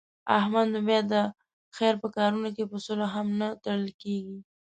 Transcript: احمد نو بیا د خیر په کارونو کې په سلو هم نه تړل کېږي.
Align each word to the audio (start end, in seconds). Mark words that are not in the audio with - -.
احمد 0.37 0.67
نو 0.73 0.79
بیا 0.87 0.99
د 1.11 1.13
خیر 1.75 1.93
په 2.03 2.07
کارونو 2.17 2.49
کې 2.55 2.63
په 2.71 2.77
سلو 2.85 3.05
هم 3.13 3.27
نه 3.39 3.47
تړل 3.63 3.89
کېږي. 4.01 4.37